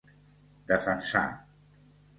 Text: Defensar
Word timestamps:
Defensar 0.71 1.29